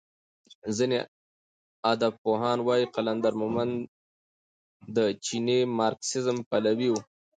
ځینې 0.77 0.97
ادبپوهان 1.91 2.57
وايي 2.67 2.85
قلندر 2.95 3.33
مومند 3.41 3.75
د 4.95 4.97
چیني 5.25 5.59
مارکسیزم 5.79 6.37
پلوی 6.49 6.89
و. 6.91 6.95